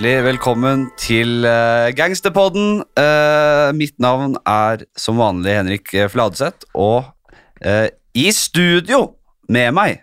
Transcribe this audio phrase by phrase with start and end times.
[0.00, 2.78] Hjertelig velkommen til uh, Gangsterpodden.
[2.96, 7.10] Eh, mitt navn er som vanlig Henrik Fladseth, og
[7.60, 9.02] eh, i studio
[9.52, 9.98] med meg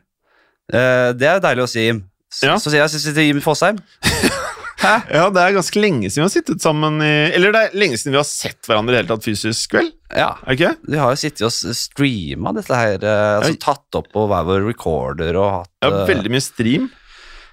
[0.70, 2.04] eh, Det er deilig å si, Jim.
[2.46, 2.60] Ja.
[2.62, 3.82] Så sier jeg sitter Jim Fosheim.
[4.84, 4.94] Hæ?
[5.10, 7.98] Ja, det er ganske lenge siden vi har sittet sammen i Eller det er lenge
[7.98, 9.90] siden vi har sett hverandre i det hele tatt fysisk, vel?
[10.14, 10.36] Ja.
[10.46, 10.78] okay?
[10.86, 14.70] Vi har jo sittet og streama dette her, eh, altså tatt opp på hver vår
[14.70, 16.90] recorder og hatt Ja, eh, veldig mye stream.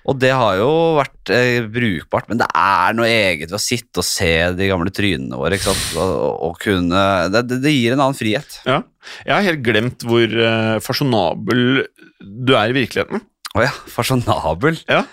[0.04, 4.02] Og det har jo vært eh, brukbart, men det er noe eget ved å sitte
[4.02, 5.56] og se de gamle trynene våre.
[5.56, 5.86] ikke sant?
[5.96, 6.14] Og,
[6.50, 8.58] og kunne det, det, gir en annen frihet.
[8.68, 8.82] Ja.
[9.24, 11.86] Jeg har helt glemt hvor eh, fasjonabel
[12.20, 13.24] du er i virkeligheten.
[13.54, 14.76] Å ja, fasjonabel.
[14.90, 15.04] Ja.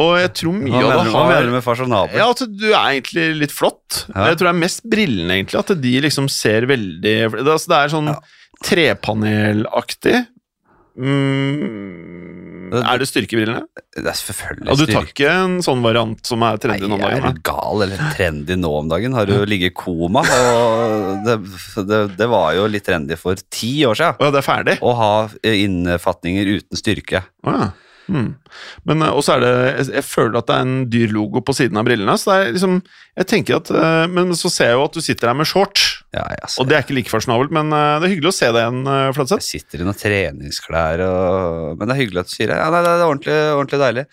[0.00, 2.18] Og jeg tror mye Hva av det har hva mener du med fasjonabel?
[2.18, 4.04] ja, altså, du er egentlig litt flott.
[4.08, 4.30] Ja.
[4.30, 5.60] Jeg tror det er mest brillene, egentlig.
[5.60, 8.18] At de liksom ser veldig Det, altså, det er sånn Ja.
[8.66, 10.24] trepanelaktig.
[11.00, 13.64] Mm, er det styrkebrillene?
[13.96, 17.02] Det er selvfølgelig Og du tar ikke en sånn variant som er trendy nå om
[17.02, 17.26] Nei, dagen?
[17.26, 19.16] Er du gal eller trendy nå om dagen?
[19.16, 20.22] Har du ligget i koma?
[21.26, 21.36] Det,
[21.88, 24.20] det, det var jo litt trendy for ti år siden.
[24.22, 24.76] Ja, det er ferdig?
[24.80, 25.12] Å ha
[25.50, 27.24] innfatninger uten styrke.
[27.46, 27.70] Ja.
[28.10, 28.34] Hmm.
[28.88, 31.54] Men eh, også er det jeg, jeg føler at det er en dyr logo på
[31.56, 32.16] siden av brillene.
[32.18, 32.78] Så det er liksom
[33.20, 35.99] Jeg tenker at eh, Men så ser jeg jo at du sitter her med shorts,
[36.10, 38.48] Ja, altså, og det er ikke like fasjonabelt, men eh, det er hyggelig å se
[38.50, 42.34] deg igjen, uh, jeg sitter i noen treningsklær, og, men det er hyggelig at du
[42.34, 42.56] sier det.
[42.58, 44.04] Ja, nei, det er ordentlig, ordentlig deilig.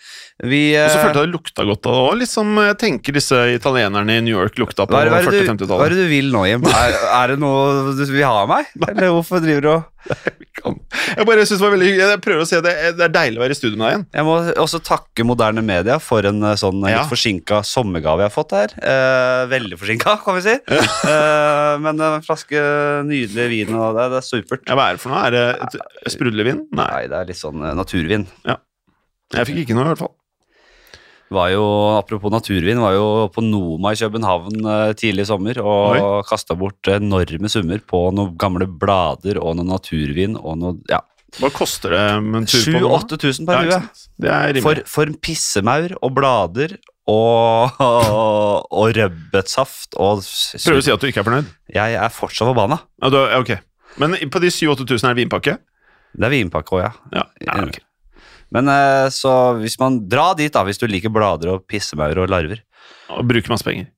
[0.52, 2.76] Vi Og så eh, følte jeg det lukta godt av det òg, litt som jeg
[2.84, 5.80] tenker disse italienerne i New York lukta på hva er, hva, er det du, hva
[5.88, 6.70] er det du vil nå, Jim?
[6.70, 8.70] Er, er det noe du vil ha av meg?
[8.92, 9.88] Eller hvorfor driver du og
[11.16, 12.06] Jeg bare synes det var veldig hyggelig.
[12.12, 13.94] Jeg prøver å si at det, det er deilig å være i studio med deg
[13.94, 14.04] igjen.
[14.18, 17.04] Jeg må også takke moderne media for en eh, sånn litt Ja.
[17.08, 18.74] forsinka sommergave jeg har fått her.
[18.82, 20.56] Eh, veldig forsinka, kan vi si.
[20.58, 22.60] Eh, men en flaske
[23.08, 24.64] nydelig vin, og det, det er supert.
[24.68, 25.24] Ja, hva er det for noe?
[25.28, 25.44] Er det
[26.06, 26.64] et sprudlevin?
[26.76, 28.26] Nei, Nei, det er litt sånn naturvin.
[28.44, 28.64] naturvin.
[29.38, 30.14] jeg fikk ikke noe i hvert fall.
[31.34, 31.64] Var jo,
[31.98, 36.88] apropos naturvin, var jo på Noma i København eh, tidlig i sommer og kasta bort
[36.94, 41.02] enorme summer på noen gamle blader og noe naturvin og noe Ja.
[41.36, 43.02] Hva koster det med en tur på Noma?
[43.04, 43.80] 7000-8000 Ja, per hue.
[44.24, 46.78] Ja, Det For, for en pissemaur og blader
[47.08, 47.76] og,
[48.72, 51.50] og rødbetsaft og Prøver å si at du ikke er fornøyd?
[51.76, 52.80] Jeg er fortsatt forbanna.
[53.04, 53.52] Ja, du, ok.
[54.00, 55.58] Men på de 7000-8000 er det vinpakke?
[56.16, 56.90] Det er vinpakke òg, ja.
[57.12, 57.78] Ja, ja ok.
[58.54, 62.30] Men eh, så hvis man drar dit, da, hvis du liker blader og pissemaur og
[62.32, 62.62] larver
[63.12, 63.90] Og bruker masse penger.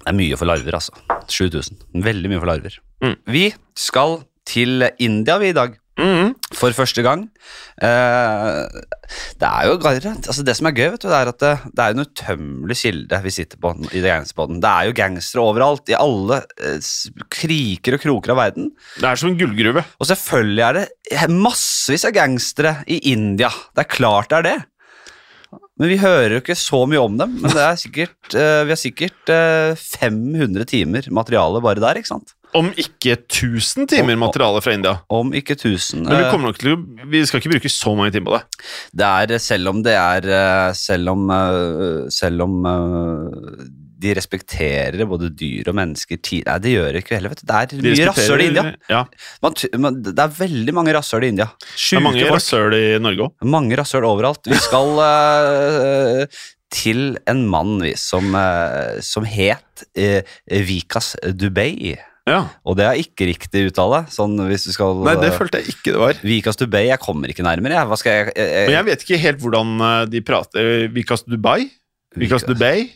[0.00, 0.94] Det er mye for larver, altså.
[1.28, 1.80] 7000.
[2.04, 2.76] Veldig mye for larver.
[3.04, 3.16] Mm.
[3.28, 3.46] Vi
[3.76, 6.30] skal til India vi i dag, Mhm.
[6.56, 7.26] for første gang.
[7.80, 8.80] Eh,
[9.40, 11.84] det er jo altså Det som er gøy, vet du, det er at det, det
[11.84, 14.60] er en utømmelig kilde vi sitter på i det gangsterpodden.
[14.62, 16.90] Det er jo gangstere overalt, i alle eh,
[17.30, 18.72] kriker og kroker av verden.
[18.98, 19.84] Det er som en gullgruve.
[20.00, 23.52] Og selvfølgelig er det massevis av gangstere i India.
[23.74, 24.58] Det er klart det er det.
[25.80, 27.38] Men vi hører jo ikke så mye om dem.
[27.40, 32.12] Men det er sikkert, eh, vi har sikkert eh, 500 timer materiale bare der, ikke
[32.12, 32.34] sant?
[32.56, 34.96] Om ikke 1000 timer materiale fra India.
[35.12, 36.02] Om ikke 1000.
[36.02, 36.78] Men vi, eh, kommer nok til,
[37.12, 38.70] vi skal ikke bruke så mange timer på det.
[39.02, 41.28] Det er eh, selv om det er eh, Selv om
[42.10, 42.66] Selv om
[44.00, 46.16] de respekterer både dyr og mennesker
[46.46, 47.46] Nei, det gjør ikke heller, vet du.
[47.50, 48.64] Det er De mye rasshøl i India.
[48.88, 49.02] Ja,
[49.44, 51.50] Man, man, det er veldig mange rasshøl i India.
[51.76, 53.48] det er mange rasshøl i Norge òg.
[53.56, 54.48] Mange rasshøl overalt.
[54.48, 56.40] Vi skal uh,
[56.80, 61.98] til en mann vi, som, uh, som het uh, Vikas Dubai.
[62.28, 62.40] Ja.
[62.68, 64.04] Og det er ikke riktig uttale.
[64.12, 66.22] Sånn hvis du skal Nei, det følte jeg ikke det var.
[66.26, 67.78] Vikas Dubai, jeg kommer ikke nærmere.
[67.78, 67.90] Jeg.
[67.90, 70.72] Hva skal jeg, jeg, jeg Men jeg vet ikke helt hvordan eh, de prater.
[70.94, 71.60] Vikas Dubai?
[72.20, 72.90] Vikas Dubai?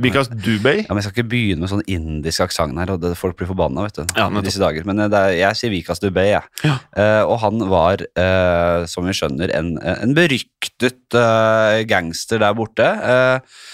[0.00, 0.84] Vikas Dubai?
[0.84, 3.50] Ja, men Jeg skal ikke begynne med sånn indisk aksent her, og det, folk blir
[3.50, 3.84] forbanna.
[3.88, 4.86] vet du, Ja, disse dager.
[4.88, 6.52] Men eh, det er, jeg sier Vikas Dubai, jeg.
[6.64, 6.78] Ja.
[6.96, 12.86] Uh, og han var, uh, som vi skjønner, en, en beryktet uh, gangster der borte.
[12.86, 13.64] Eh,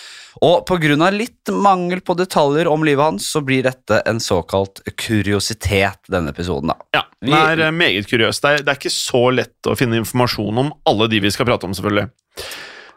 [0.41, 1.11] og pga.
[1.13, 6.73] litt mangel på detaljer om livet hans, så blir dette en såkalt kuriositet, denne episoden.
[6.73, 6.77] da.
[6.97, 8.41] Ja, den er vi, meget kuriøs.
[8.41, 11.49] Det er, det er ikke så lett å finne informasjon om alle de vi skal
[11.49, 12.09] prate om, selvfølgelig.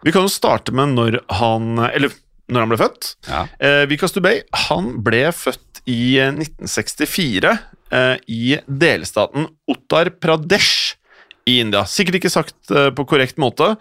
[0.03, 2.11] Vi kan jo starte med når han Eller
[2.51, 3.13] når han ble født.
[3.29, 3.45] Ja.
[3.63, 7.53] Eh, Vikas Dubey han ble født i eh, 1964
[7.93, 10.97] eh, i delstaten Uttar Pradesh
[11.49, 11.83] i India.
[11.89, 13.73] Sikkert ikke sagt eh, på korrekt måte,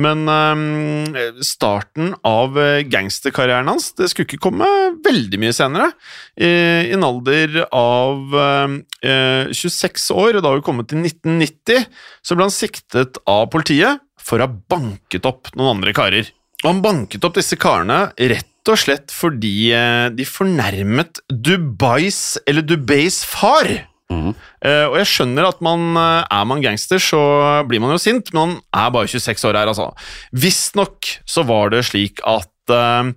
[0.00, 4.68] men eh, starten av eh, gangsterkarrieren hans det skulle ikke komme
[5.04, 5.90] veldig mye senere.
[6.36, 6.50] I,
[6.92, 11.88] en alder av eh, 26 år, og da har vi kommet til 1990,
[12.20, 16.30] så ble han siktet av politiet for å ha banket opp noen andre karer.
[16.64, 19.70] Og han banket opp disse karene rett og slett fordi
[20.16, 23.68] de fornærmet Dubais, eller Dubais far.
[24.10, 27.20] Eh, og jeg skjønner at man, eh, er man gangster, så
[27.68, 29.90] blir man jo sint, men han er bare 26 år her, altså.
[30.32, 33.12] Visstnok så var det slik at eh,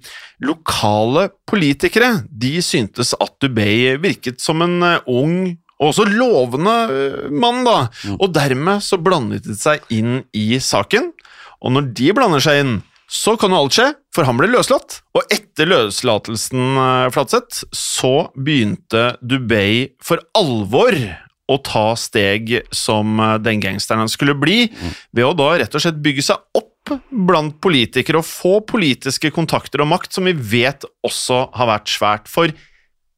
[0.46, 7.88] lokale politikere de syntes at Dubey virket som en ung og også lovende mann, da.
[8.20, 11.14] Og dermed så blandet de seg inn i saken.
[11.64, 12.74] Og når de blander seg inn,
[13.10, 15.00] så kan jo alt skje, for han ble løslatt.
[15.18, 20.96] Og etter løslatelsen, eh, Flatseth, så begynte Dubey for alvor
[21.50, 24.68] å ta steg som eh, den gangsteren han skulle bli,
[25.12, 29.84] ved å da rett og slett bygge seg opp blant politikere og få politiske kontakter
[29.84, 32.54] og makt, som vi vet også har vært svært for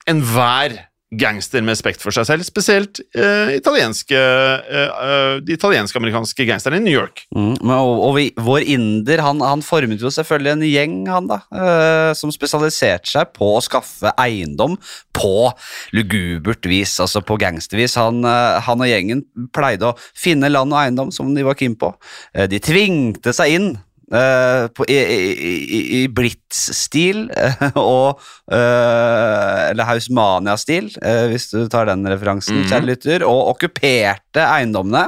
[0.10, 0.80] enhver
[1.12, 6.86] gangster med respekt for seg selv, spesielt eh, italienske, eh, eh, de italiensk-amerikanske gangsterne i
[6.86, 7.26] New York.
[7.36, 11.28] Mm, men, og, og vi, vår inder han, han formet jo selvfølgelig en gjeng han
[11.28, 14.78] da, eh, som spesialiserte seg på å skaffe eiendom
[15.18, 15.52] på
[15.98, 18.00] lugubert vis, altså på gangstervis.
[18.00, 19.26] Han, eh, han og gjengen
[19.56, 21.92] pleide å finne land og eiendom som de var keen på.
[22.32, 23.72] Eh, de tvingte seg inn
[24.14, 28.20] eh, på, i, i, i, i Blitz-stil eh, og
[28.52, 30.92] eh, Eller Hausmania-stil,
[31.32, 32.68] hvis du tar den referansen, Mhm.
[32.72, 35.06] kjære lytter, og okkuperte eiendommene.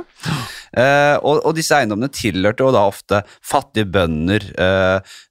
[1.21, 4.45] Og, og disse eiendommene tilhørte jo da ofte fattige bønder,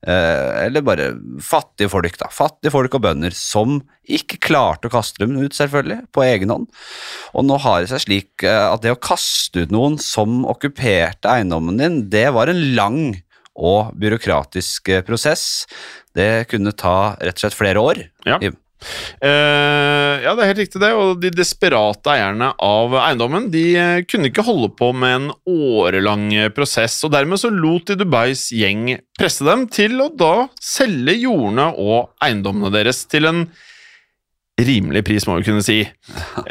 [0.06, 1.08] eller bare
[1.42, 2.28] fattige folk, da.
[2.30, 6.68] Fattige folk og bønder som ikke klarte å kaste dem ut, selvfølgelig, på egen hånd.
[7.34, 11.80] Og nå har det seg slik at det å kaste ut noen som okkuperte eiendommen
[11.80, 13.00] din, det var en lang
[13.58, 15.64] og byråkratisk eh, prosess.
[16.14, 18.02] Det kunne ta rett og slett flere år.
[18.28, 18.38] Ja.
[18.42, 23.98] Eh, ja, det er helt riktig det, og de desperate eierne av eiendommen de eh,
[24.08, 26.26] kunne ikke holde på med en årelang
[26.56, 31.70] prosess, og dermed så lot de Dubais gjeng presse dem til å da selge jordene
[31.78, 33.46] og eiendommene deres til en
[34.60, 35.82] rimelig pris, må vi kunne si.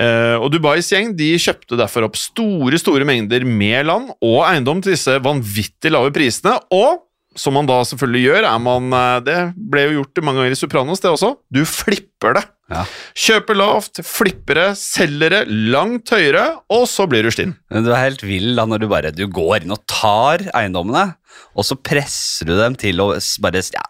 [0.02, 4.80] Eh, og Dubais gjeng de kjøpte derfor opp store store mengder med land og eiendom
[4.82, 7.04] til disse vanvittig lave prisene, og
[7.38, 9.38] som man da selvfølgelig gjør, er man eh, Det
[9.72, 11.36] ble jo gjort mange ganger i Sopranos, det også.
[11.54, 12.44] Du flipper det.
[12.72, 12.84] Ja.
[13.26, 15.42] Kjøper lavt, flipper det, selger det
[15.74, 17.56] langt høyere, og så blir du stinn.
[17.72, 21.10] Du er helt vill da når du bare du går inn og tar eiendommene,
[21.56, 23.12] og så presser du dem til å
[23.44, 23.84] bare ja,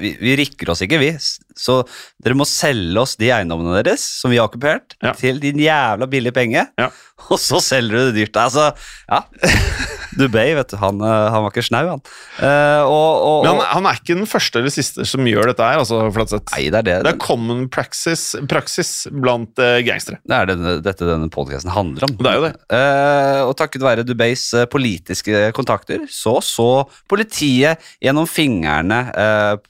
[0.00, 1.10] vi, vi rikker oss ikke, vi.
[1.58, 1.80] Så
[2.22, 5.12] dere må selge oss de eiendommene deres som vi har okkupert, Ja.
[5.18, 6.66] til din jævla billige penge.
[6.78, 6.90] Ja.
[7.30, 8.36] Og så selger du det dyrt.
[8.42, 8.70] Altså,
[9.08, 9.22] ja.
[10.18, 12.02] Dubay, vet du, han, eh, han var ikke snau, han.
[12.38, 15.66] Uh, og, og, Men han, han er ikke den første eller siste som gjør dette
[15.66, 16.02] her, altså.
[16.52, 16.96] Nei, det er det.
[17.06, 20.20] Det er common praxis, praksis blant uh, gangstere.
[20.28, 22.16] Det er det dette denne podcasten handler om.
[22.18, 22.54] Det er jo det.
[22.72, 26.68] Uh, og takket være Dubays eh, politiske kontakter, så så
[27.10, 29.00] politiet gjennom fingrene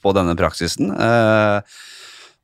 [0.01, 0.91] på denne praksisen.
[0.93, 1.79] Eh,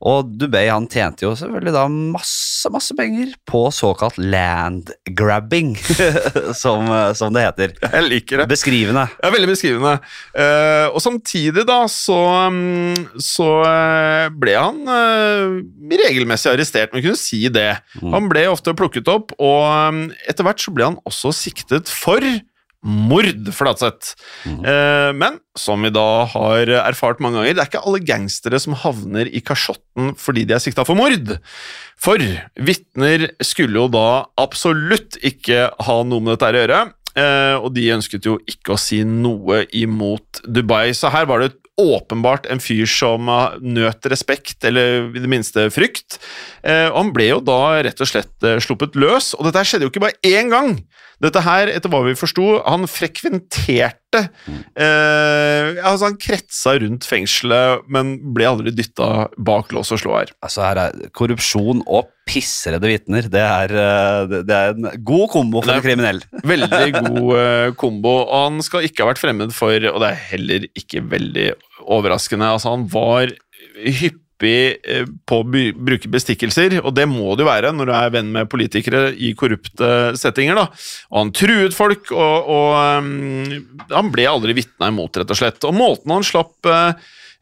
[0.00, 5.74] og Dubai han tjente jo selvfølgelig da masse, masse penger på såkalt land grabbing,
[6.62, 7.74] som, eh, som det heter.
[7.84, 8.48] Jeg liker det.
[8.48, 9.04] Beskrivende.
[9.20, 9.98] Er veldig beskrivende.
[10.32, 12.18] Eh, og samtidig da, så,
[12.48, 14.80] mm, så eh, ble han
[16.00, 17.74] regelmessig arrestert, men kunne si det.
[18.00, 18.14] Mm.
[18.16, 22.24] Han ble ofte plukket opp, og mm, etter hvert så ble han også siktet for
[22.82, 24.14] mord, Flatseth.
[24.48, 24.60] Mm.
[24.64, 28.76] Eh, men som vi da har erfart mange ganger, det er ikke alle gangstere som
[28.78, 31.34] havner i kasjotten fordi de er sikta for mord.
[32.00, 32.22] For
[32.56, 36.80] vitner skulle jo da absolutt ikke ha noe med dette å gjøre.
[37.18, 41.56] Eh, og de ønsket jo ikke å si noe imot Dubai, så her var det
[41.80, 43.28] åpenbart en fyr som
[43.60, 46.20] nøt respekt, eller i det minste frykt.
[46.62, 49.70] Eh, og han ble jo da rett og slett eh, sluppet løs, og dette her
[49.70, 50.76] skjedde jo ikke bare én gang.
[51.20, 54.22] Dette her, etter hva vi forsto, han frekventerte
[54.80, 60.32] eh, Altså, han kretsa rundt fengselet, men ble aldri dytta bak lås og slå her.
[60.40, 65.62] Altså her er Korrupsjon og pissredde vitner, det er, eh, det- er en god kombo
[65.64, 66.22] for en kriminell.
[66.52, 70.26] Veldig god eh, kombo, og han skal ikke ha vært fremmed for, og det er
[70.30, 71.50] heller ikke veldig
[71.90, 73.32] overraskende, altså han var
[73.80, 78.14] hyppig eh, på å bruke bestikkelser, og det må det jo være når du er
[78.14, 80.68] venn med politikere i korrupte settinger, da.
[81.10, 85.66] Og han truet folk, og, og um, han ble aldri vitna imot, rett og slett.
[85.68, 86.94] Og måten han slapp uh,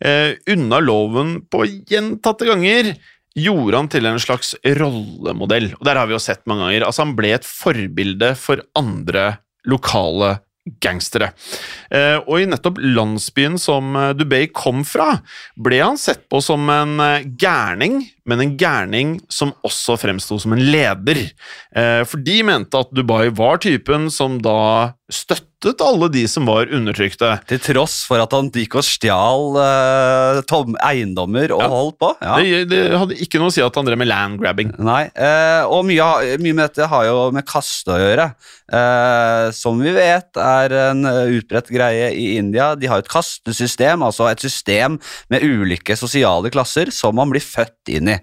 [0.05, 2.95] uh, unna loven på gjentatte ganger,
[3.45, 5.73] gjorde han til en slags rollemodell.
[5.79, 6.89] Og der har vi jo sett mange ganger.
[6.89, 9.31] Altså Han ble et forbilde for andre
[9.69, 10.39] lokale
[10.85, 11.31] gangstere.
[11.91, 15.23] Eh, og i nettopp landsbyen som Dubai Dubey kom fra,
[15.57, 20.53] ble han sett på som en eh, gærning men en gærning som også fremsto som
[20.55, 21.25] en leder.
[21.75, 26.69] Eh, for de mente at Dubai var typen som da støttet alle de som var
[26.69, 27.31] undertrykte.
[27.49, 31.69] Til tross for at han gikk og stjal eh, tom eiendommer og Ja.
[31.73, 32.11] holdt på.
[32.21, 32.37] Ja.
[32.45, 34.75] Det, det hadde ikke noe å si at han drev med landgrabbing.
[34.85, 38.29] Nei, eh, og mye, mye med dette har jo med kaste å gjøre.
[38.69, 42.75] Eh, som vi vet er en utbredt greie i India.
[42.77, 45.01] De har et kastesystem, altså et system
[45.33, 48.18] med ulike sosiale klasser som man blir født inn i.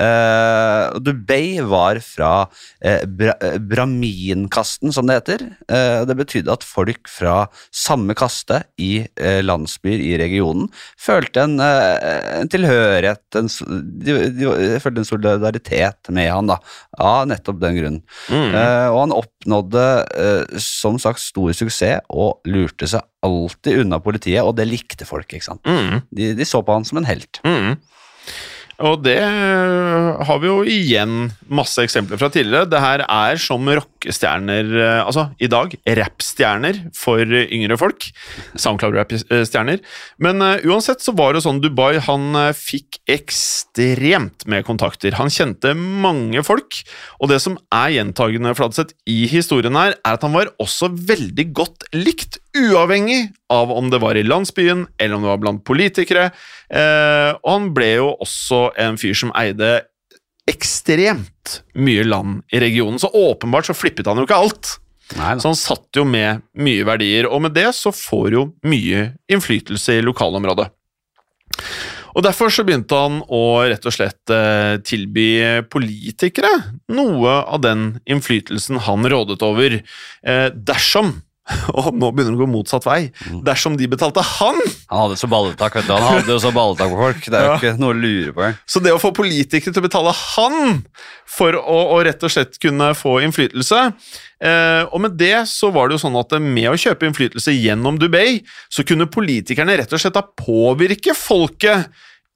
[0.00, 5.44] Og Dubai var fra uh, bra, eh, braminkasten, som det heter.
[5.70, 10.68] Uh, det betydde at folk fra samme kaste i landsbyer i regionen
[11.00, 13.48] følte en, en tilhørighet, en,
[14.00, 16.58] de, de, de følte en solidaritet med han da,
[16.98, 18.00] av nettopp den grunnen.
[18.32, 18.56] Mm.
[18.92, 19.86] Og han oppnådde
[20.62, 25.28] som sagt stor suksess og lurte seg alltid unna politiet, og det likte folk.
[25.32, 25.64] ikke sant?
[25.66, 26.02] Mm.
[26.10, 27.42] De, de så på han som en helt.
[27.46, 27.76] Mm.
[28.80, 32.68] Og det har vi jo igjen masse eksempler fra tidligere.
[32.70, 38.08] Det her er som rockestjerner, eh, altså i dag, rappstjerner for yngre folk.
[38.56, 39.82] Soundcloud-rappstjerner.
[40.22, 45.16] Men uh, uansett så var det sånn Dubai, han eh, fikk ekstremt med kontakter.
[45.20, 46.80] Han kjente mange folk,
[47.20, 51.50] og det som er gjentagende Fladseth i historien her, er at han var også veldig
[51.56, 56.30] godt likt, uavhengig av om det var i landsbyen eller om det var blant politikere.
[56.70, 59.80] Eh, og han ble jo også en fyr som eide
[60.50, 64.74] ekstremt mye land i regionen, så åpenbart så flippet han jo ikke alt.
[65.18, 65.36] Nei.
[65.42, 69.98] Så han satt jo med mye verdier, og med det så får jo mye innflytelse
[69.98, 70.68] i lokalområdet.
[72.10, 76.50] Og Derfor så begynte han å rett og slett eh, tilby politikere
[76.90, 79.78] noe av den innflytelsen han rådet over,
[80.26, 81.14] eh, dersom
[81.78, 82.98] og nå begynner det å gå motsatt vei.
[83.46, 84.58] Dersom de betalte han
[84.90, 85.92] Han hadde så balletak, vet du.
[85.94, 87.24] Han hadde jo så balletak på folk.
[87.26, 87.56] Det er jo Ja.
[87.58, 88.50] ikke noe å lure på.
[88.70, 90.82] Så det å få politikere til å betale han
[91.30, 93.80] for å, å rett og slett kunne få innflytelse
[94.42, 97.98] eh, Og med det så var det jo sånn at med å kjøpe innflytelse gjennom
[98.02, 98.40] Dubai,
[98.72, 101.90] så kunne politikerne rett og slett da påvirke folket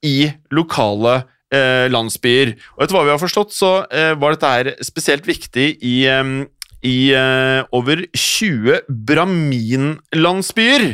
[0.05, 2.53] i lokale eh, landsbyer.
[2.77, 6.23] Og etter hva vi har forstått, så eh, var dette her spesielt viktig i eh,
[6.85, 10.85] i eh, over 20 Brahmin-landsbyer.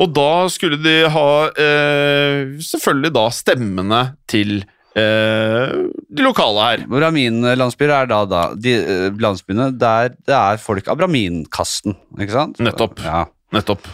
[0.00, 4.58] Og da skulle de ha eh, selvfølgelig da stemmene til
[4.96, 5.76] eh,
[6.08, 6.86] de lokale her.
[6.90, 8.76] Brahmin-landsbyer er da, da de
[9.22, 12.60] landsbyene der det er folk av braminkasten, ikke sant?
[12.64, 13.00] Nettopp.
[13.04, 13.24] Ja.
[13.56, 13.86] Nettopp.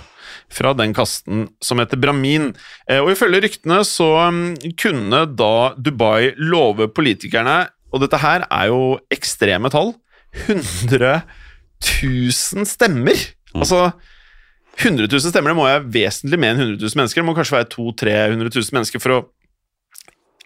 [0.53, 2.51] Fra den kasten som heter Bramin.
[2.87, 8.71] Eh, og ifølge ryktene så mm, kunne da Dubai love politikerne Og dette her er
[8.73, 8.83] jo
[9.13, 9.95] ekstreme tall.
[10.33, 11.23] 100
[12.03, 13.29] 000 stemmer!
[13.53, 13.91] Altså
[14.81, 17.21] 100 000 stemmer det må jeg vesentlig mer enn 100 000 mennesker.
[17.21, 19.21] Det må kanskje være 200 000-300 000 mennesker for å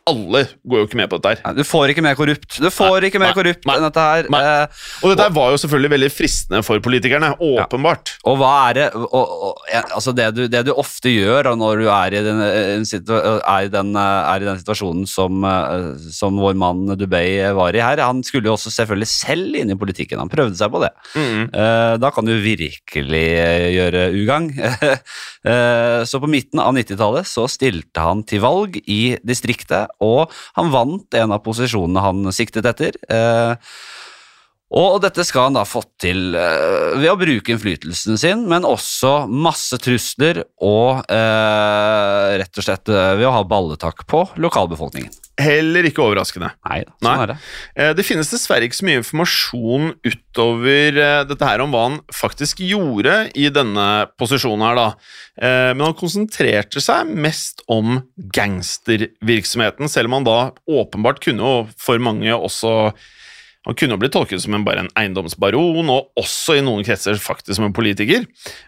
[0.06, 1.40] Alle går jo ikke med på dette her.
[1.46, 4.04] Nei, Du får ikke mer korrupt Du får Nei, ikke mer nei, korrupt enn dette
[4.06, 4.28] her.
[4.38, 7.32] Eh, Og dette her var jo selvfølgelig veldig fristende for politikerne.
[7.42, 8.12] Åpenbart.
[8.26, 11.88] og hva er det og, og, altså det, du, det du ofte gjør når du
[11.90, 16.84] er i, den, er, i den, er i den situasjonen som, eh, som vår mann
[16.98, 20.22] Dubai var i her Han skulle jo også selvfølgelig selv inn i politikken.
[20.22, 20.92] Han prøvde seg på det.
[21.16, 21.42] Mm.
[21.50, 24.52] Eh, Da kan du virkelig eh, gjøre ugagn.
[25.46, 30.72] Eh, Så på midten av 90-tallet så stilte han til valg i distriktet, og han
[30.74, 32.98] vant en av posisjonene han siktet etter.
[33.08, 33.54] Eh,
[34.74, 39.28] Og dette skal han da fått til eh, ved å bruke innflytelsen sin, men også
[39.30, 45.14] masse trusler og eh, rett og slett eh, ved å ha balletak på lokalbefolkningen.
[45.38, 46.48] Heller ikke overraskende.
[46.66, 47.14] Nei sånn Nei.
[47.22, 47.36] er det.
[47.78, 50.98] Eh, Det finnes dessverre ikke så mye informasjon utover
[51.30, 53.86] dette her om hva han faktisk gjorde i denne
[54.18, 54.88] posisjonen her, da.
[55.76, 58.00] Men han konsentrerte seg mest om
[58.34, 62.90] gangstervirksomheten, selv om han da åpenbart kunne og for mange også
[63.66, 67.18] han kunne jo blitt tolket som en, bare en eiendomsbaron, og også i noen kretser
[67.18, 68.26] faktisk som en politiker.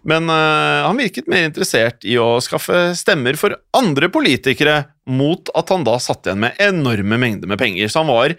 [0.09, 5.71] Men uh, han virket mer interessert i å skaffe stemmer for andre politikere, mot at
[5.73, 7.87] han da satt igjen med enorme mengder med penger.
[7.88, 8.35] Så han var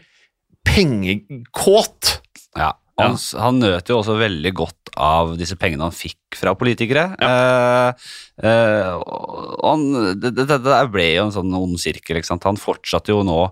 [0.68, 2.20] pengekåt.
[2.60, 7.06] Ja, han, han nøt jo også veldig godt av disse pengene han fikk fra politikere.
[7.24, 8.08] Eh,
[8.44, 9.86] eh, og han,
[10.20, 12.20] det, det, det ble jo en sånn ond sirkel.
[12.20, 12.48] Ikke sant?
[12.50, 13.46] Han fortsatte jo nå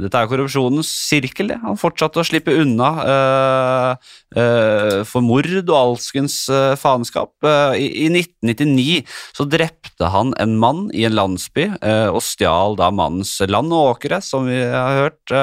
[0.00, 1.52] Dette er korrupsjonens sirkel.
[1.52, 1.58] det.
[1.62, 4.10] Han fortsatte å slippe unna eh,
[4.40, 7.32] eh, for mord og alskens eh, faenskap.
[7.78, 9.04] I, I 1999
[9.36, 11.68] så drepte han en mann i en landsby
[12.10, 15.34] og stjal da mannens land og åkre, som vi har hørt.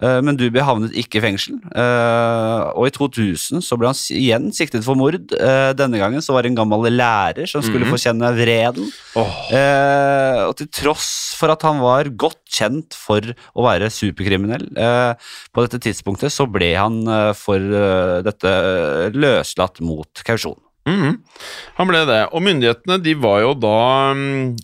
[0.00, 4.48] Eh, Men Dubi havnet ikke i fengsel, eh, og i 2000 så ble han igjen
[4.56, 5.18] siktet for mord.
[5.36, 8.88] Eh, Denne gangen så var det en gammel lærer som skulle få kjenne vreden.
[9.52, 13.20] Eh, og til tross for at han var godt kjent for
[13.56, 17.02] å være superkriminell på dette tidspunktet, så ble han
[17.38, 17.58] for
[18.24, 18.52] dette
[19.16, 20.58] løslatt mot kausjon.
[20.88, 21.18] Mhm.
[21.78, 22.20] Han ble det.
[22.34, 23.76] Og myndighetene de var jo da
[24.18, 24.56] mm,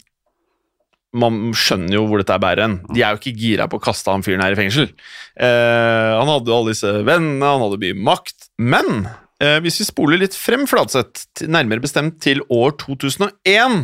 [1.18, 2.76] Man skjønner jo hvor dette er bærer hen.
[2.92, 4.90] De er jo ikke gira på å kaste han fyren her i fengsel.
[5.38, 8.48] Eh, han hadde jo alle disse vennene, han hadde mye makt.
[8.58, 9.08] Men
[9.42, 13.76] eh, hvis vi spoler litt frem, Fladseth, nærmere bestemt til år 2001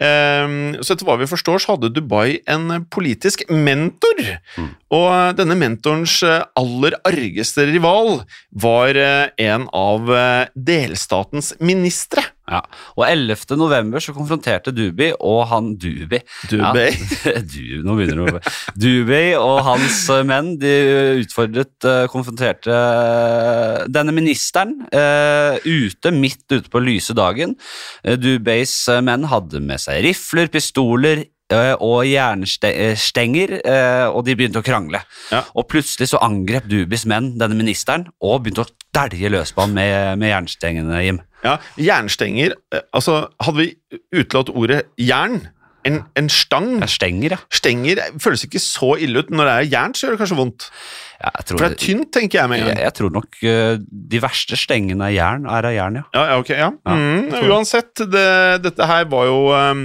[0.00, 4.22] eh, Så etter hva vi forstår, så hadde Dubai en politisk mentor.
[4.94, 10.10] Og eh, denne mentorens eh, aller argeste rival var eh, en av
[10.54, 12.24] delstatens ministre.
[12.44, 12.60] Ja.
[12.98, 13.56] Og 11.
[13.56, 16.18] november så konfronterte Dubi og han Dubi
[16.50, 16.60] Duby?
[16.60, 20.74] Ja, du, nå begynner det å Dubi og hans menn de
[21.22, 27.56] utfordret, eh, konfronterte eh, denne ministeren uh, ute, midt ute på lyse dagen.
[28.04, 28.18] Eh,
[29.04, 31.24] menn hadde med seg rifler, pistoler
[31.54, 33.50] og jernstenger,
[34.16, 35.02] og de begynte å krangle.
[35.28, 35.42] Ja.
[35.54, 39.76] Og plutselig så angrep Dubis menn denne ministeren og begynte å dælje løs på ham
[39.76, 41.20] med, med jernstengene, Jim.
[41.44, 43.68] Ja, Jernstenger eh, Altså, hadde vi
[44.16, 45.42] utelatt ordet jern,
[45.84, 47.40] en, en stang Ja, stenger, ja.
[47.52, 49.32] Stenger føles ikke så ille ut.
[49.34, 50.68] Når det er jern, så gjør det kanskje vondt.
[51.20, 52.84] ja jeg tror For det er tynt, tenker jeg med en Jeg, gang.
[52.86, 53.74] jeg tror nok uh,
[54.14, 56.06] de verste stengene av jern er av jern, ja.
[56.16, 56.70] Ja, ja, ok, ja.
[56.88, 57.50] Mm, jeg det.
[57.52, 58.28] uansett, det,
[58.64, 59.84] dette her var jo um,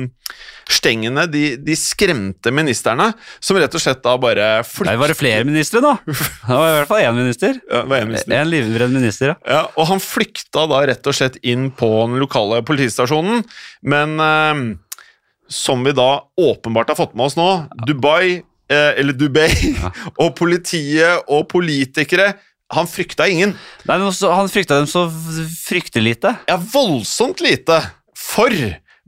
[0.69, 3.07] Stengene de, de skremte ministerne,
[3.41, 5.95] som rett og slett da bare flyttet var det flere ministre nå?
[6.05, 7.57] Det var i hvert fall én minister.
[7.65, 8.35] Ja, det var det, minister?
[8.37, 9.37] En livredd minister, ja.
[9.49, 13.41] Ja, og han flykta da rett og slett inn på den lokale politistasjonen,
[13.89, 14.61] men eh,
[15.49, 17.47] som vi da åpenbart har fått med oss nå,
[17.87, 18.41] Dubai,
[18.71, 19.49] eh, eller Dubai,
[20.21, 22.33] og politiet og politikere,
[22.69, 23.55] han frykta ingen.
[23.89, 26.35] Nei, men også, han frykta dem så fryktelig lite.
[26.49, 27.81] Ja, voldsomt lite.
[28.13, 28.53] For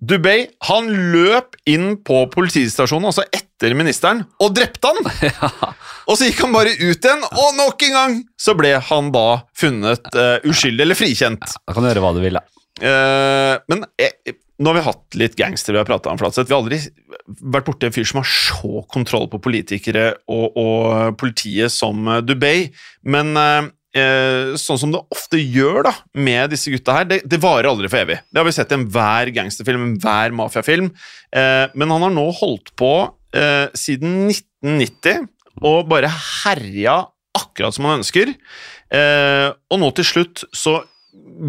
[0.01, 5.35] Dubai, han løp inn på politistasjonen, altså etter ministeren, og drepte han!
[6.09, 9.27] Og så gikk han bare ut igjen, og nok en gang så ble han da
[9.55, 11.45] funnet uh, uskyldig, eller frikjent.
[11.45, 12.43] Da kan du gjøre hva du vil, da.
[12.81, 16.19] Uh, men eh, nå har vi hatt litt gangster vi har prata om.
[16.21, 16.47] Flatseth.
[16.49, 16.79] Vi har aldri
[17.53, 22.21] vært borti en fyr som har så kontroll på politikere og, og politiet som eh,
[22.25, 22.69] Dubai.
[23.01, 27.41] Men eh, eh, sånn som det ofte gjør da med disse gutta her, det, det
[27.41, 28.19] varer aldri for evig.
[28.29, 30.91] Det har vi sett i enhver gangsterfilm, enhver mafiafilm.
[31.33, 32.93] Eh, men han har nå holdt på
[33.37, 35.27] eh, siden 1990
[35.67, 36.09] og bare
[36.43, 37.01] herja
[37.37, 38.33] akkurat som han ønsker.
[38.91, 40.81] Eh, og nå til slutt så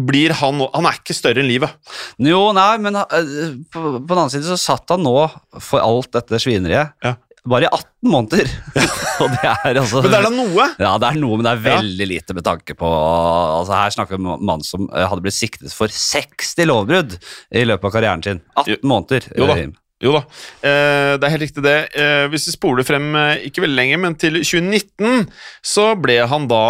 [0.07, 1.73] blir han Han er ikke større enn livet.
[2.17, 5.15] Jo, nei, men eh, på, på den annen side så satt han nå
[5.59, 7.15] for alt dette svineriet Ja.
[7.45, 8.47] bare i 18 måneder.
[9.23, 10.65] Og det er altså Men det er da noe!
[10.81, 11.77] Ja, det er noe, men det er Ja.
[11.81, 15.21] veldig lite med tanke på altså Her snakker vi om en mann som eh, hadde
[15.25, 17.17] blitt siktet for 60 lovbrudd
[17.53, 18.41] i løpet av karrieren sin.
[18.57, 19.27] 18 Jo- måneder.
[19.37, 19.57] jo da.
[19.61, 19.71] eh,
[20.03, 20.23] Jo da,
[20.67, 21.75] eh, det er helt riktig det.
[21.95, 23.05] Eh, hvis vi spoler frem
[23.47, 25.29] ikke veldig lenge, men til 2019,
[25.63, 26.63] så ble han da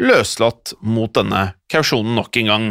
[0.00, 2.66] løslatt mot denne kausjonen nok en gang.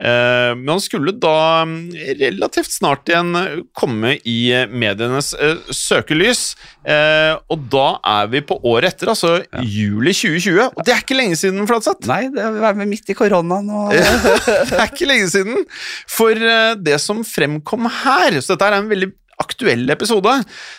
[0.00, 1.78] Eh, men han skulle da mm,
[2.20, 3.32] relativt snart igjen
[3.76, 7.86] komme i medienes eh, søkelys, eh, og da
[8.16, 10.62] er vi på året etter, altså juli 2020.
[10.68, 12.08] Og det er ikke lenge siden, Flatseth!
[12.10, 13.94] Nei, det være med midt i koronaen og
[14.70, 15.64] det er ikke lenge siden.
[16.10, 16.48] For
[16.80, 20.32] det som fremkom her, så dette er en veldig aktuell episode,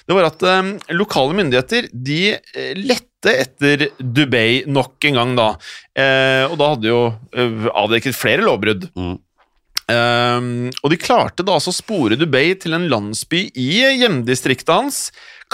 [0.08, 5.48] det var at eh, lokale myndigheter de eh, lette etter Dubai nok en gang, da.
[5.98, 7.02] Eh, og da hadde jo
[7.36, 8.90] eh, avdekket flere lovbrudd.
[8.98, 9.16] Mm.
[9.88, 10.48] Um,
[10.84, 13.70] og de klarte da altså å spore Dubai til en landsby i
[14.02, 14.98] hjemdistriktet hans,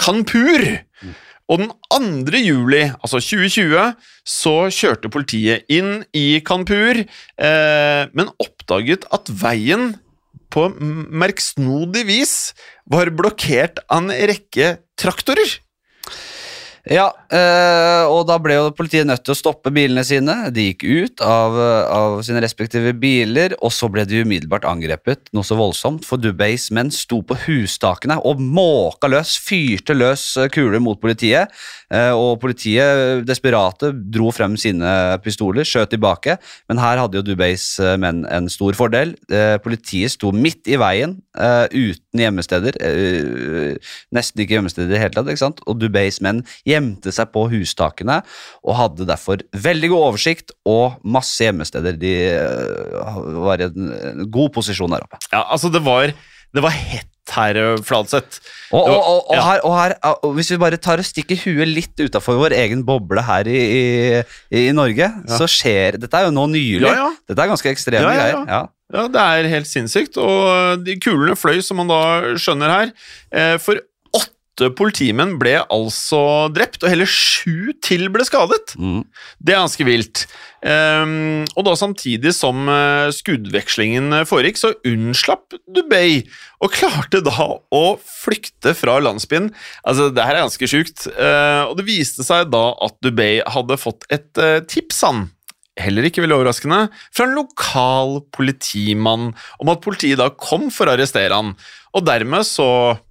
[0.00, 0.64] Kanpur.
[1.52, 2.40] Og den 2.
[2.40, 3.92] juli, altså 2020,
[4.26, 9.92] så kjørte politiet inn i Kanpur, eh, men oppdaget at veien
[10.54, 12.34] på merksnodig vis
[12.90, 15.58] var blokkert av en rekke traktorer.
[16.84, 20.34] Ja, eh, og da ble jo politiet nødt til å stoppe bilene sine.
[20.52, 21.54] De gikk ut av,
[21.88, 26.66] av sine respektive biler, og så ble de umiddelbart angrepet, noe så voldsomt, for Dubais
[26.76, 31.54] menn sto på hustakene og måka løs, fyrte løs eh, kuler mot politiet,
[31.88, 36.36] eh, og politiet, desperate, dro frem sine pistoler, skjøt tilbake,
[36.68, 39.16] men her hadde jo Dubais eh, menn en stor fordel.
[39.64, 45.64] Politiet sto midt i veien, uten gjemmesteder, eh, nesten ikke gjemmesteder i det hele tatt,
[45.64, 46.44] og Dubais menn
[46.74, 48.20] gjemte seg på hustakene
[48.64, 51.96] og hadde derfor veldig god oversikt og masse gjemmesteder.
[52.00, 55.18] De eh, var i en, god posisjon der oppe.
[55.32, 56.12] Ja, altså det var,
[56.54, 58.36] det var hett her, Fladseth.
[58.68, 59.42] Og, og, og, og, Ja.
[59.46, 59.94] her, her,
[60.26, 63.62] og hvis vi bare tar og stikker huet litt utafor vår egen boble her i,
[63.64, 66.84] i, i Norge, så skjer Dette er jo nå nylig.
[66.84, 67.08] Ja, ja.
[67.30, 68.42] Dette er ganske ekstreme Ja, ja, ja.
[68.44, 68.52] greier.
[68.52, 68.60] Ja.
[68.98, 70.20] ja, det er helt sinnssykt.
[70.20, 72.02] Og de kulene fløy, som man da
[72.36, 72.92] skjønner her.
[73.32, 73.80] Eh, For
[74.54, 78.74] åtte politimenn ble altså drept, og hele sju til ble skadet.
[78.78, 79.02] Mm.
[79.42, 80.24] Det er ganske vilt.
[80.64, 86.22] Um, og da samtidig som eh, skuddvekslingen foregikk, så unnslapp Dubay,
[86.62, 89.50] og klarte da å flykte fra landsbyen.
[89.84, 91.08] Altså, det her er ganske sjukt.
[91.18, 95.26] Uh, og det viste seg da at Dubay hadde fått et uh, tips, han.
[95.80, 100.94] Heller ikke veldig overraskende, fra en lokal politimann om at politiet da kom for å
[100.94, 101.54] arrestere han.
[101.94, 102.66] Og dermed, så,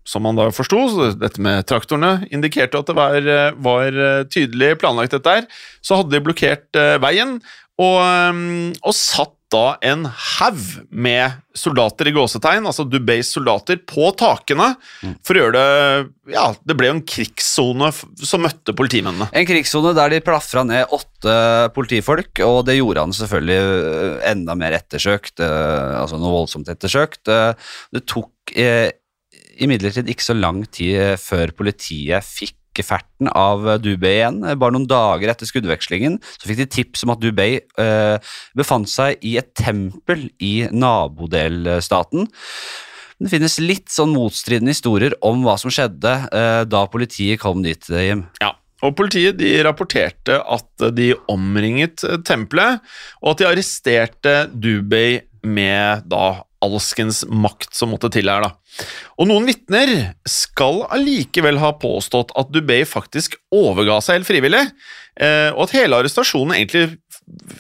[0.08, 0.80] som han da forsto,
[1.20, 3.28] dette med traktorene indikerte at det var,
[3.64, 5.48] var eh, tydelig planlagt dette her,
[5.84, 7.38] så hadde de blokkert eh, veien
[7.80, 8.42] og, eh,
[8.84, 14.72] og satt da en haug med soldater i gåsetegn, altså Dubays soldater, på takene
[15.26, 19.28] for å gjøre det Ja, det ble jo en krigssone som møtte politimennene.
[19.36, 21.36] En krigssone der de plafra ned åtte
[21.76, 27.28] politifolk, og det gjorde han selvfølgelig øh, enda mer ettersøkt, øh, altså noe voldsomt ettersøkt.
[27.28, 27.54] Øh,
[27.94, 28.90] Det tok eh,
[29.62, 34.40] imidlertid ikke så lang tid eh, før politiet fikk ferten av eh, Dubay igjen.
[34.42, 38.90] Eh, Bare noen dager etter skuddvekslingen så fikk de tips om at Dubay eh, befant
[38.90, 42.26] seg i et tempel i nabodelstaten.
[43.22, 47.86] Det finnes litt sånn motstridende historier om hva som skjedde eh, da politiet kom dit,
[47.94, 48.26] eh, Jim.
[48.42, 52.82] Ja, og Politiet de rapporterte at de omringet tempelet,
[53.22, 58.46] og at de arresterte Dubay med da alskens makt som måtte til her.
[58.48, 58.88] da.
[59.20, 59.92] Og Noen vitner
[60.30, 64.64] skal allikevel ha påstått at Dubay faktisk overga seg helt frivillig,
[65.22, 66.98] eh, og at hele arrestasjonen egentlig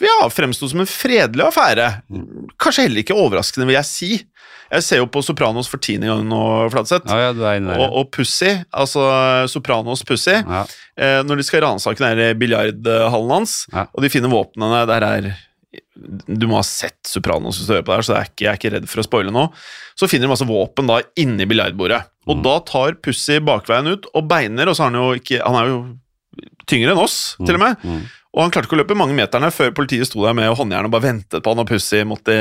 [0.03, 1.85] ja, fremsto som en fredelig affære.
[2.59, 4.09] Kanskje heller ikke overraskende, vil jeg si.
[4.73, 6.39] Jeg ser jo på Sopranos for tiende gang nå,
[6.73, 7.05] Fladseth.
[7.07, 7.77] Ja, ja.
[7.77, 9.03] Og, og Pussy, altså
[9.51, 10.63] Sopranos Pussy, Ja.
[10.97, 15.29] eh, når de skal ransake biljardhallen hans, og de finner våpnene der er
[15.95, 18.43] Du må ha sett Sopranos hvis du hører på det her, så jeg er, ikke,
[18.45, 19.43] jeg er ikke redd for å spoile nå.
[19.97, 22.43] Så finner de masse våpen da inni biljardbordet, og Mm.
[22.45, 25.67] da tar Pussy bakveien ut og beiner, og så er han jo ikke Han er
[25.71, 25.79] jo
[26.69, 27.81] tyngre enn oss, til og med.
[27.83, 28.03] Mm.
[28.33, 30.91] Og han klarte ikke å løpe mange meterne før politiet sto der med håndjern og
[30.95, 32.37] bare ventet på han, og Pussy måtte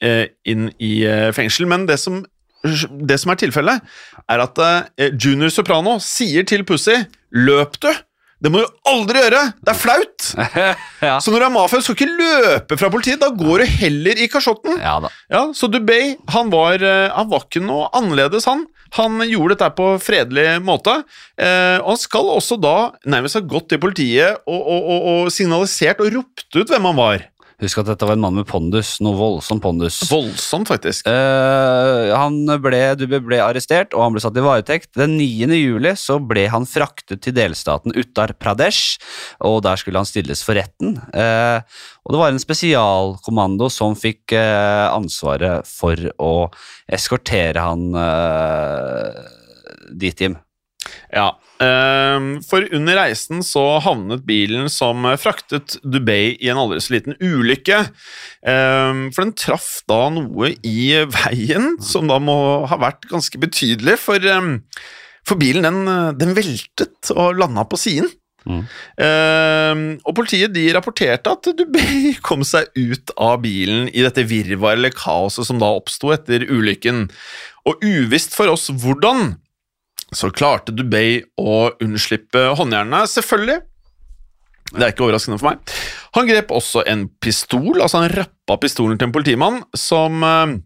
[0.00, 1.66] eh, inn i eh, fengsel.
[1.70, 2.24] Men det som,
[2.64, 3.82] det som er tilfellet,
[4.28, 6.96] er at eh, Junior Soprano sier til Pussy
[7.34, 7.94] 'løp du'.
[8.42, 9.42] Det må du aldri gjøre!
[9.64, 10.26] Det er flaut!
[11.08, 11.14] ja.
[11.24, 13.20] Så når du er mafia, du skal ikke løpe fra politiet.
[13.22, 14.76] Da går du heller i kasjotten.
[14.82, 14.96] ja.
[15.32, 18.66] Ja, Så Dubay han var, eh, han var ikke noe annerledes, han.
[18.96, 20.98] Han gjorde dette på fredelig måte.
[21.40, 22.76] Eh, og han skal også da
[23.08, 27.00] nærmest ha gått til politiet og, og, og, og signalisert og ropt ut hvem han
[27.00, 27.24] var.
[27.62, 30.02] Husk at dette var en mann med pondus, noe voldsom pondus.
[30.10, 31.06] Voldsom, faktisk.
[31.08, 34.90] Eh, han ble, Dubé ble arrestert, og han ble satt i varetekt.
[34.98, 35.48] Den 9.
[35.56, 39.00] juli så ble han fraktet til delstaten Uttar Pradesh,
[39.40, 40.98] og der skulle han stilles for retten.
[41.16, 41.64] Eh,
[42.04, 46.34] og det var en spesialkommando som fikk eh, ansvaret for å
[46.92, 49.22] eskortere han eh,
[49.96, 50.36] dit, Jim.
[51.12, 51.28] Ja,
[51.62, 57.16] ehm, For under reisen så havnet bilen som fraktet Dubay i en aldri så liten
[57.20, 57.80] ulykke.
[58.46, 63.98] Ehm, for den traff da noe i veien som da må ha vært ganske betydelig,
[64.02, 64.60] for, ehm,
[65.26, 65.82] for bilen den,
[66.18, 68.12] den veltet og landa på siden.
[68.46, 68.62] Mm.
[68.94, 74.78] Uh, og politiet de rapporterte at Dubai kom seg ut av bilen i dette virvaret
[74.78, 77.08] eller kaoset som da oppsto etter ulykken.
[77.66, 79.34] Og uvisst for oss hvordan,
[80.14, 83.58] så klarte Dubay å unnslippe håndjernene, selvfølgelig.
[84.74, 85.74] Det er ikke overraskende for meg.
[86.16, 90.56] Han grep også en pistol, altså han rappa pistolen til en politimann som eh,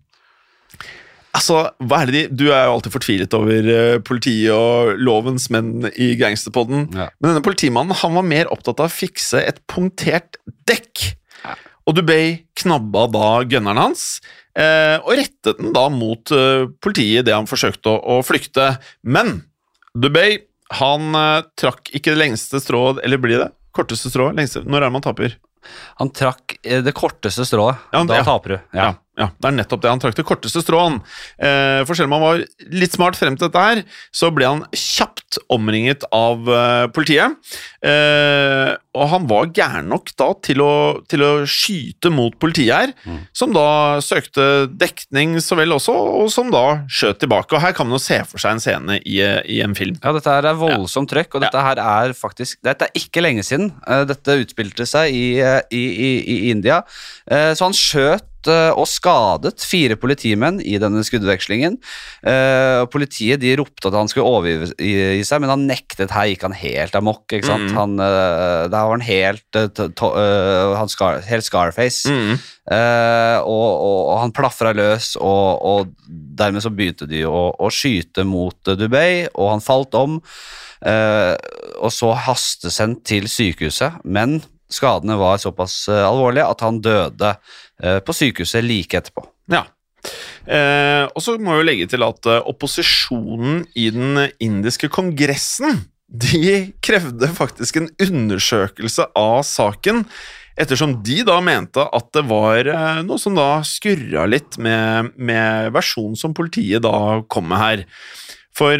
[1.31, 5.47] Altså, hva er det de Du er jo alltid fortvilet over eh, politiet og lovens
[5.55, 6.89] menn i gangsterpodden.
[6.91, 7.07] Ja.
[7.21, 11.13] Men denne politimannen han var mer opptatt av å fikse et punktert dekk.
[11.87, 14.19] Og Dubay knabba da gunneren hans,
[15.05, 18.73] og rettet den da mot eh, politiet idet han forsøkte å, å flykte.
[19.07, 19.43] Men
[19.95, 20.41] Dubay
[20.79, 23.51] han eh, trakk ikke det lengste strået, eller blir det?
[23.75, 24.37] Korteste strået?
[24.39, 24.63] Lengste.
[24.67, 25.37] Når er det man taper?
[26.01, 27.81] Han trakk eh, det korteste strået.
[27.93, 28.27] Ja, da ja.
[28.27, 28.59] taper du.
[28.77, 28.93] Ja.
[29.21, 29.91] Ja, det er nettopp det.
[29.93, 31.01] Han trakk det korteste strået.
[31.37, 33.83] Eh, for selv om han var litt smart frem til dette her,
[34.17, 37.37] så ble han kjapt omringet av eh, politiet.
[37.85, 40.73] Eh, og han var gæren nok da til å,
[41.11, 43.21] til å skyte mot politiet her, Mm.
[43.37, 44.45] som da søkte
[44.79, 47.55] dekning så vel også, og som da skjøt tilbake.
[47.57, 49.97] Og her kan man jo se for seg en scene i, i en film.
[50.03, 53.45] Ja, dette her er voldsomt trøkk, og dette her er faktisk Dette er ikke lenge
[53.47, 53.71] siden.
[54.09, 55.83] Dette utspilte seg i, i,
[56.25, 56.83] i, India.
[57.29, 61.77] Så han skjøt eh, og skadet fire politimenn i denne skuddvekslingen.
[62.27, 66.15] Eh, politiet de ropte at han skulle overgi seg, men han nektet.
[66.15, 67.27] Her gikk han helt amok.
[67.29, 67.71] ikke sant?
[67.71, 67.77] Mm.
[67.77, 70.13] Han, eh, der var han helt, to,
[70.79, 72.09] han scar, helt Scarface.
[72.09, 72.39] Mm.
[72.71, 75.89] Og, og, og han plafra løs, og, og
[76.39, 80.21] dermed så begynte de å, å skyte mot Dubai, og han falt om.
[80.81, 84.39] og så hastesendt til sykehuset, men
[84.73, 87.35] skadene var såpass eh, alvorlige at han døde
[87.83, 89.25] eh, på sykehuset like etterpå.
[89.53, 89.67] Ja.
[90.49, 95.85] Eh, og så må jeg jo legge til at eh, opposisjonen i den indiske kongressen
[96.11, 96.43] de
[96.87, 100.05] krevde faktisk en undersøkelse av saken,
[100.61, 102.69] ettersom de da mente at det var
[103.07, 107.85] noe som da skurra litt med, med versjonen som politiet da kom med her.
[108.59, 108.75] For,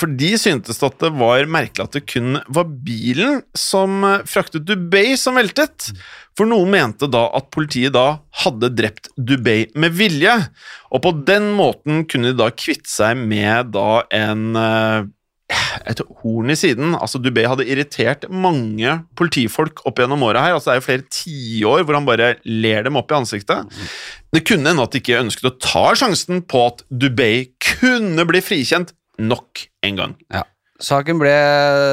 [0.00, 4.66] for de syntes at det var merkelig at det kun var bilen som eh, fraktet
[4.68, 5.90] Dubai som veltet.
[6.34, 10.34] For noen mente da at politiet da hadde drept Dubai med vilje,
[10.90, 15.12] og på den måten kunne de da kvitte seg med da en eh,
[15.84, 16.94] et horn i siden.
[16.96, 20.56] Altså Dubé hadde irritert mange politifolk opp gjennom åra her.
[20.56, 23.76] altså Det er jo flere tiår hvor han bare ler dem opp i ansiktet.
[24.34, 27.30] Det kunne hende at de ikke ønsket å ta sjansen på at Dubé
[27.62, 30.18] kunne bli frikjent nok en gang.
[30.82, 31.32] Saken ble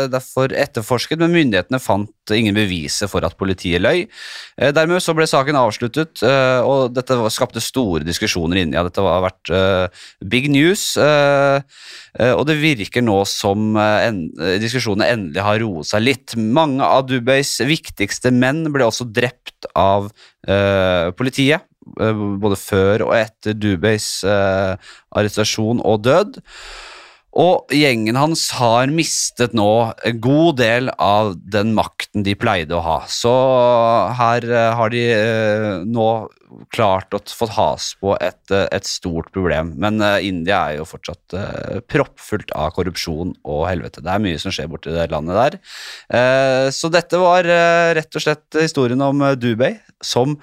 [0.10, 4.08] derfor etterforsket, men myndighetene fant ingen beviser for at politiet løy.
[4.58, 9.06] Eh, Dermed så ble saken avsluttet, eh, og dette skapte store diskusjoner inni ja, Dette
[9.06, 13.78] har vært eh, big news, og det virker nå som
[14.60, 16.36] diskusjonene endelig har roet seg litt.
[16.36, 20.10] Mange av Dubays viktigste menn ble også drept av
[21.18, 21.64] politiet.
[21.96, 26.42] Både før og etter Dubays arrestasjon og død.
[27.40, 32.84] Og gjengen hans har mistet nå en god del av den makten de pleide å
[32.84, 32.98] ha.
[33.08, 33.32] Så
[34.20, 36.10] her eh, har de eh, nå
[36.76, 39.72] klart å få has på et, eh, et stort problem.
[39.80, 41.38] Men India er jo fortsatt
[41.88, 44.04] proppfullt av korrupsjon og helvete.
[44.04, 46.72] Det er mye som skjer borti det landet der.
[46.76, 47.48] Så dette var
[47.96, 50.36] rett og slett historien om Dubai, som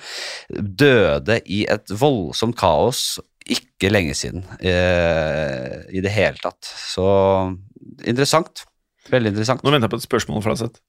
[0.48, 6.66] døde i et voldsomt kaos ikke lenge siden eh, i det hele tatt.
[6.66, 7.06] Så
[8.04, 8.64] interessant.
[9.08, 9.62] Veldig interessant.
[9.64, 10.66] Nå venter jeg på et spørsmål fra deg.
[10.66, 10.82] Seth.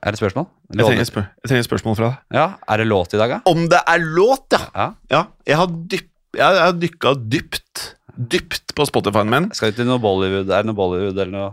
[0.00, 0.46] Er det spørsmål?
[0.72, 2.22] Jeg trenger, et spør jeg trenger et spørsmål fra deg.
[2.38, 3.40] Ja, Er det låt i dag, da?
[3.52, 4.62] Om det er låt, ja!
[4.72, 4.88] Ja.
[5.12, 7.84] ja jeg har, dyp, jeg har dykka dypt,
[8.16, 9.50] dypt på Spotify-en min.
[9.56, 10.48] Skal ikke til noe Bollywood?
[10.48, 11.52] Er det noe Bollywood eller noe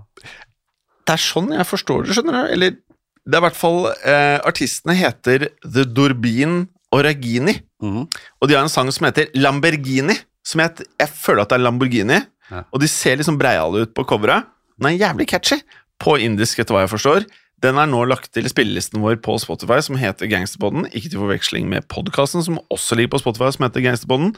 [1.03, 2.53] Det er sånn jeg forstår det, skjønner du.
[2.55, 2.77] Eller
[3.23, 7.57] det er i hvert fall eh, Artistene heter The Dorbin og Ragini.
[7.83, 8.07] -hmm.
[8.39, 10.15] Og de har en sang som heter Lamborghini.
[10.47, 12.19] Som jeg, jeg føler at det er Lamborghini.
[12.51, 12.65] Ja.
[12.75, 14.49] Og de ser liksom breiale ut på coveret.
[14.79, 15.61] Den er jævlig catchy.
[16.03, 17.27] På indisk, etter hva jeg forstår.
[17.63, 20.89] Den er nå lagt til spillelisten vår på Spotify, som heter Gangsterpodden.
[20.91, 24.33] Ikke til forveksling med podkasten, som også ligger på Spotify, som heter Gangsterpodden.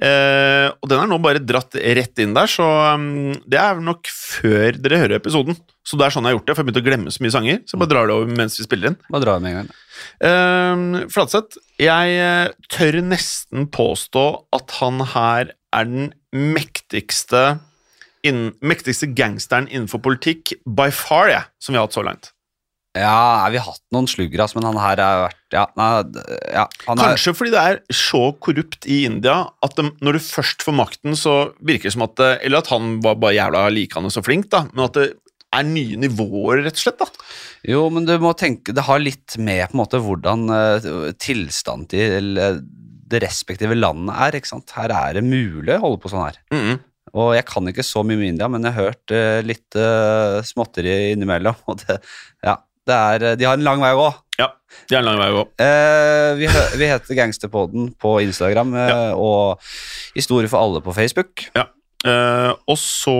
[0.00, 2.64] Eh, og den er nå bare dratt rett inn der, så
[2.96, 5.58] um, det er nok før dere hører episoden.
[5.84, 7.36] Så det er sånn jeg har gjort det, for jeg begynte å glemme så mye
[7.36, 7.60] sanger.
[7.66, 8.98] Så jeg bare drar det over mens vi spiller inn.
[9.12, 9.70] Bare drar med en gang.
[10.22, 17.60] Uh, Flatseth, jeg eh, tør nesten påstå at han her er den mektigste
[18.26, 22.34] innen, mektigste gangsteren innenfor politikk by far, jeg, som vi har hatt så langt.
[22.98, 25.88] Ja, vi har hatt noen sluggere, altså, men han her har vært Ja, nei,
[26.50, 30.24] ja han er, Kanskje fordi det er så korrupt i India at de, når du
[30.24, 34.10] først får makten, så virker det som at Eller at han var bare jævla likende
[34.10, 35.06] så flink, da, men at det
[35.56, 37.00] er nye nivåer, rett og slett.
[37.00, 37.26] da.
[37.70, 41.88] Jo, men du må tenke Det har litt med på en måte hvordan uh, tilstanden
[41.90, 42.60] til uh,
[43.10, 44.38] det respektive landet er.
[44.38, 44.70] ikke sant?
[44.76, 46.40] Her er det mulig å holde på sånn her.
[46.54, 46.86] Mhm.
[47.10, 49.78] Og jeg kan ikke så mye med India, men jeg har hørt uh, litt
[50.46, 51.58] småtteri innimellom.
[51.72, 51.96] Og det,
[52.46, 52.54] ja,
[52.88, 54.08] det er, eh, de har en lang vei å gå.
[54.40, 54.48] Ja,
[54.88, 55.44] de har en lang vei å gå.
[55.64, 56.48] Eh, vi,
[56.80, 58.96] vi heter Gangsterpodden på Instagram ja.
[59.18, 59.60] og
[60.16, 61.46] Historie for alle på Facebook.
[62.00, 63.12] Eh, og så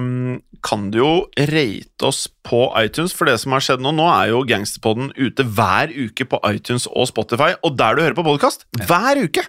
[0.00, 4.06] um, kan du jo rate oss på iTunes, for det som har skjedd nå Nå
[4.08, 8.26] er jo Gangsterpodden ute hver uke på iTunes og Spotify, og der du hører på
[8.26, 8.64] podkast.
[8.88, 9.44] Hver uke!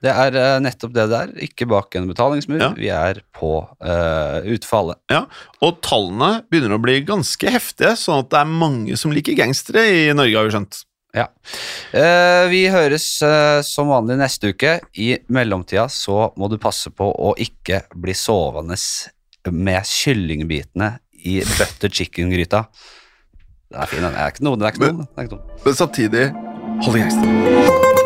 [0.00, 1.32] Det er uh, nettopp det der.
[1.44, 2.62] Ikke bak en betalingsmur.
[2.62, 2.70] Ja.
[2.78, 4.96] Vi er på uh, utfallet.
[5.12, 5.26] Ja,
[5.60, 9.84] Og tallene begynner å bli ganske heftige, sånn at det er mange som liker gangstere
[9.90, 10.84] i Norge, har vi skjønt.
[11.16, 14.78] Eh, vi høres eh, som vanlig neste uke.
[14.94, 18.78] I mellomtida så må du passe på å ikke bli sovende
[19.50, 20.92] med kyllingbitene
[21.26, 22.64] i butter chicken-gryta.
[23.70, 24.18] Det er fin, den.
[24.18, 25.58] Er ikke noe, er ikke noe.
[25.66, 26.28] Men samtidig
[26.84, 27.99] hold gangster.